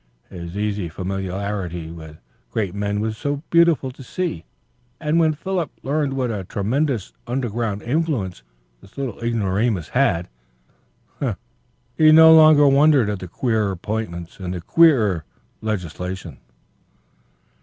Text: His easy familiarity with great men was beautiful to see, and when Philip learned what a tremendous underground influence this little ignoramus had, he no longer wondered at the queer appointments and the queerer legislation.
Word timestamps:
His 0.31 0.57
easy 0.57 0.89
familiarity 0.89 1.91
with 1.91 2.17
great 2.49 2.73
men 2.73 3.01
was 3.01 3.23
beautiful 3.51 3.91
to 3.91 4.01
see, 4.01 4.45
and 4.99 5.19
when 5.19 5.33
Philip 5.33 5.69
learned 5.83 6.13
what 6.13 6.31
a 6.31 6.43
tremendous 6.43 7.13
underground 7.27 7.83
influence 7.83 8.41
this 8.81 8.97
little 8.97 9.19
ignoramus 9.19 9.89
had, 9.89 10.27
he 11.95 12.11
no 12.11 12.33
longer 12.33 12.67
wondered 12.67 13.11
at 13.11 13.19
the 13.19 13.27
queer 13.27 13.69
appointments 13.69 14.39
and 14.39 14.55
the 14.55 14.61
queerer 14.61 15.23
legislation. 15.61 16.39